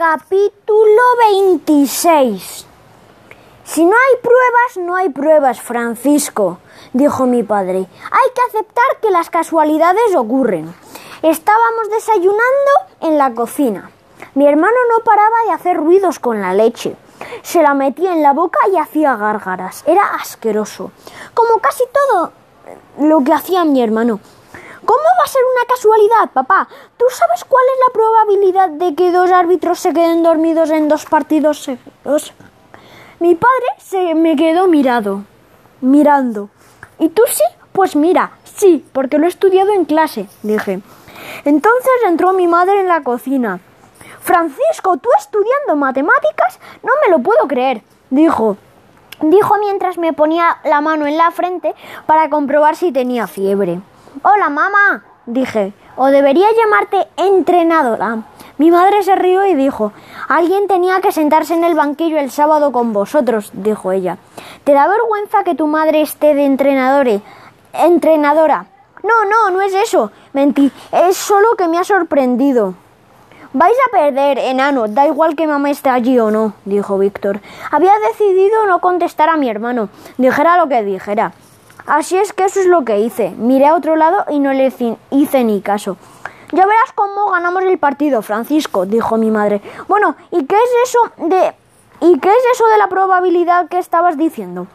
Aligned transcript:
Capítulo 0.00 1.02
26 1.28 2.66
Si 3.64 3.84
no 3.84 3.92
hay 3.92 4.22
pruebas, 4.22 4.76
no 4.78 4.96
hay 4.96 5.10
pruebas, 5.10 5.60
Francisco, 5.60 6.56
dijo 6.94 7.26
mi 7.26 7.42
padre. 7.42 7.80
Hay 7.80 8.30
que 8.34 8.40
aceptar 8.48 9.00
que 9.02 9.10
las 9.10 9.28
casualidades 9.28 10.16
ocurren. 10.16 10.74
Estábamos 11.20 11.90
desayunando 11.90 12.40
en 13.02 13.18
la 13.18 13.34
cocina. 13.34 13.90
Mi 14.34 14.46
hermano 14.46 14.76
no 14.90 15.04
paraba 15.04 15.36
de 15.44 15.52
hacer 15.52 15.76
ruidos 15.76 16.18
con 16.18 16.40
la 16.40 16.54
leche. 16.54 16.96
Se 17.42 17.60
la 17.60 17.74
metía 17.74 18.14
en 18.14 18.22
la 18.22 18.32
boca 18.32 18.58
y 18.72 18.78
hacía 18.78 19.16
gárgaras. 19.16 19.84
Era 19.86 20.14
asqueroso. 20.14 20.92
Como 21.34 21.58
casi 21.58 21.84
todo 21.92 22.32
lo 23.00 23.22
que 23.22 23.34
hacía 23.34 23.66
mi 23.66 23.82
hermano. 23.82 24.18
¿Cómo 25.20 25.26
va 25.26 25.32
a 25.32 25.34
ser 25.34 25.42
una 25.54 25.66
casualidad, 25.68 26.32
papá? 26.32 26.68
¿Tú 26.96 27.04
sabes 27.10 27.44
cuál 27.44 27.62
es 27.74 27.80
la 27.86 27.92
probabilidad 27.92 28.68
de 28.70 28.94
que 28.94 29.10
dos 29.10 29.30
árbitros 29.30 29.78
se 29.78 29.92
queden 29.92 30.22
dormidos 30.22 30.70
en 30.70 30.88
dos 30.88 31.04
partidos 31.04 31.62
seguidos? 31.62 32.32
Mi 33.18 33.34
padre 33.34 33.66
se 33.76 34.14
me 34.14 34.34
quedó 34.34 34.66
mirado, 34.66 35.24
mirando. 35.82 36.48
¿Y 36.98 37.10
tú 37.10 37.20
sí? 37.28 37.44
Pues 37.72 37.96
mira, 37.96 38.32
sí, 38.44 38.82
porque 38.94 39.18
lo 39.18 39.26
he 39.26 39.28
estudiado 39.28 39.74
en 39.74 39.84
clase, 39.84 40.26
dije. 40.42 40.80
Entonces 41.44 41.92
entró 42.06 42.32
mi 42.32 42.46
madre 42.46 42.80
en 42.80 42.88
la 42.88 43.02
cocina. 43.02 43.60
Francisco, 44.20 44.96
¿tú 44.96 45.10
estudiando 45.18 45.76
matemáticas? 45.76 46.58
No 46.82 46.92
me 47.04 47.10
lo 47.10 47.18
puedo 47.18 47.46
creer, 47.46 47.82
dijo. 48.08 48.56
Dijo 49.20 49.54
mientras 49.60 49.98
me 49.98 50.14
ponía 50.14 50.60
la 50.64 50.80
mano 50.80 51.06
en 51.06 51.18
la 51.18 51.30
frente 51.30 51.74
para 52.06 52.30
comprobar 52.30 52.74
si 52.74 52.90
tenía 52.90 53.26
fiebre. 53.26 53.82
Hola, 54.22 54.48
mamá, 54.48 55.04
dije. 55.32 55.72
O 55.96 56.06
debería 56.06 56.46
llamarte 56.56 57.08
entrenadora. 57.16 58.18
Mi 58.58 58.70
madre 58.70 59.02
se 59.02 59.16
rió 59.16 59.46
y 59.46 59.54
dijo 59.54 59.92
Alguien 60.28 60.68
tenía 60.68 61.00
que 61.00 61.12
sentarse 61.12 61.54
en 61.54 61.64
el 61.64 61.74
banquillo 61.74 62.18
el 62.18 62.30
sábado 62.30 62.72
con 62.72 62.92
vosotros, 62.92 63.50
dijo 63.52 63.92
ella. 63.92 64.18
¿Te 64.64 64.72
da 64.72 64.86
vergüenza 64.86 65.44
que 65.44 65.54
tu 65.54 65.66
madre 65.66 66.02
esté 66.02 66.34
de 66.34 66.44
entrenadore? 66.44 67.22
entrenadora? 67.72 68.66
No, 69.02 69.24
no, 69.24 69.50
no 69.50 69.62
es 69.62 69.74
eso. 69.74 70.10
Mentí. 70.32 70.70
Es 70.92 71.16
solo 71.16 71.56
que 71.56 71.68
me 71.68 71.78
ha 71.78 71.84
sorprendido. 71.84 72.74
Vais 73.52 73.76
a 73.88 73.90
perder, 73.90 74.38
enano, 74.38 74.86
da 74.86 75.06
igual 75.06 75.34
que 75.34 75.48
mamá 75.48 75.70
esté 75.70 75.90
allí 75.90 76.16
o 76.20 76.30
no, 76.30 76.52
dijo 76.64 76.98
Víctor. 76.98 77.40
Había 77.72 77.94
decidido 77.98 78.64
no 78.66 78.78
contestar 78.80 79.28
a 79.28 79.36
mi 79.36 79.50
hermano, 79.50 79.88
dijera 80.18 80.56
lo 80.56 80.68
que 80.68 80.84
dijera. 80.84 81.32
Así 81.86 82.16
es 82.16 82.32
que 82.32 82.44
eso 82.44 82.60
es 82.60 82.66
lo 82.66 82.84
que 82.84 83.00
hice. 83.00 83.30
Miré 83.30 83.66
a 83.66 83.74
otro 83.74 83.96
lado 83.96 84.24
y 84.30 84.38
no 84.38 84.52
le 84.52 84.72
hice 85.10 85.44
ni 85.44 85.60
caso. 85.60 85.96
Ya 86.52 86.66
verás 86.66 86.92
cómo 86.94 87.30
ganamos 87.30 87.62
el 87.62 87.78
partido, 87.78 88.22
Francisco, 88.22 88.86
dijo 88.86 89.16
mi 89.16 89.30
madre. 89.30 89.60
Bueno, 89.86 90.16
¿y 90.30 90.44
qué 90.46 90.56
es 90.56 90.88
eso 90.88 91.28
de 91.28 91.54
¿Y 92.00 92.18
qué 92.18 92.30
es 92.30 92.44
eso 92.54 92.66
de 92.68 92.78
la 92.78 92.88
probabilidad 92.88 93.68
que 93.68 93.78
estabas 93.78 94.16
diciendo? 94.16 94.66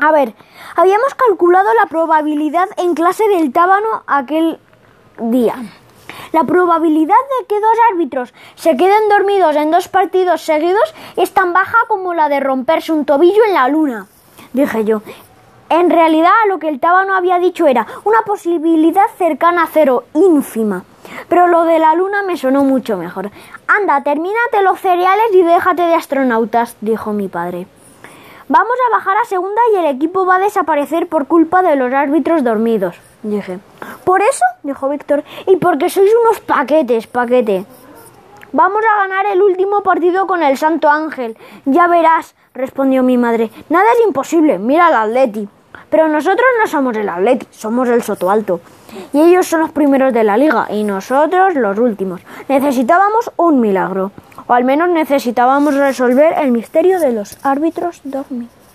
A 0.00 0.10
ver, 0.10 0.34
habíamos 0.74 1.14
calculado 1.14 1.68
la 1.74 1.86
probabilidad 1.86 2.68
en 2.76 2.94
clase 2.94 3.26
del 3.28 3.52
tábano 3.52 4.02
aquel 4.08 4.58
día. 5.18 5.54
La 6.32 6.42
probabilidad 6.42 7.14
de 7.38 7.46
que 7.46 7.60
dos 7.60 7.78
árbitros 7.92 8.34
se 8.56 8.76
queden 8.76 9.08
dormidos 9.08 9.54
en 9.54 9.70
dos 9.70 9.86
partidos 9.86 10.42
seguidos 10.42 10.92
es 11.16 11.32
tan 11.32 11.52
baja 11.52 11.78
como 11.86 12.14
la 12.14 12.28
de 12.28 12.40
romperse 12.40 12.92
un 12.92 13.04
tobillo 13.04 13.44
en 13.46 13.54
la 13.54 13.68
luna, 13.68 14.08
dije 14.52 14.84
yo. 14.84 15.02
En 15.68 15.90
realidad 15.90 16.30
lo 16.48 16.58
que 16.58 16.68
el 16.68 16.78
tábano 16.78 17.14
había 17.14 17.38
dicho 17.38 17.66
era 17.66 17.86
una 18.04 18.20
posibilidad 18.22 19.06
cercana 19.18 19.64
a 19.64 19.68
cero, 19.72 20.04
ínfima. 20.14 20.84
Pero 21.28 21.48
lo 21.48 21.64
de 21.64 21.78
la 21.78 21.94
luna 21.94 22.22
me 22.22 22.36
sonó 22.36 22.62
mucho 22.62 22.96
mejor. 22.96 23.30
Anda, 23.66 24.02
termínate 24.02 24.62
los 24.62 24.78
cereales 24.80 25.26
y 25.32 25.42
déjate 25.42 25.82
de 25.82 25.94
astronautas, 25.94 26.76
dijo 26.80 27.12
mi 27.12 27.28
padre. 27.28 27.66
Vamos 28.48 28.76
a 28.86 28.96
bajar 28.96 29.16
a 29.16 29.24
segunda 29.24 29.60
y 29.72 29.78
el 29.78 29.86
equipo 29.86 30.24
va 30.24 30.36
a 30.36 30.40
desaparecer 30.40 31.08
por 31.08 31.26
culpa 31.26 31.62
de 31.62 31.74
los 31.74 31.92
árbitros 31.92 32.44
dormidos, 32.44 32.96
dije. 33.24 33.58
¿Por 34.04 34.22
eso? 34.22 34.44
dijo 34.62 34.88
Víctor. 34.88 35.24
Y 35.48 35.56
porque 35.56 35.90
sois 35.90 36.12
unos 36.22 36.38
paquetes, 36.40 37.08
paquete. 37.08 37.66
Vamos 38.56 38.80
a 38.90 39.02
ganar 39.02 39.26
el 39.26 39.42
último 39.42 39.82
partido 39.82 40.26
con 40.26 40.42
el 40.42 40.56
Santo 40.56 40.88
Ángel. 40.88 41.36
Ya 41.66 41.88
verás, 41.88 42.34
respondió 42.54 43.02
mi 43.02 43.18
madre. 43.18 43.50
Nada 43.68 43.84
es 43.92 44.06
imposible. 44.06 44.58
Mira 44.58 44.86
al 44.86 44.94
Atleti. 44.94 45.46
Pero 45.90 46.08
nosotros 46.08 46.46
no 46.58 46.66
somos 46.66 46.96
el 46.96 47.06
Atleti, 47.06 47.46
somos 47.50 47.86
el 47.90 48.02
Soto 48.02 48.30
Alto. 48.30 48.62
Y 49.12 49.20
ellos 49.20 49.46
son 49.46 49.60
los 49.60 49.72
primeros 49.72 50.14
de 50.14 50.24
la 50.24 50.38
liga 50.38 50.68
y 50.70 50.84
nosotros 50.84 51.54
los 51.54 51.78
últimos. 51.78 52.22
Necesitábamos 52.48 53.30
un 53.36 53.60
milagro. 53.60 54.12
O 54.46 54.54
al 54.54 54.64
menos 54.64 54.88
necesitábamos 54.88 55.74
resolver 55.74 56.32
el 56.38 56.50
misterio 56.50 56.98
de 56.98 57.12
los 57.12 57.36
árbitros 57.44 58.00
dormidos. 58.04 58.55